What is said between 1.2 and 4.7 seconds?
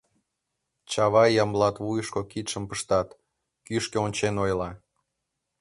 Ямблат вуйышко кидшым пыштат, кӱшкӧ ончен ойла: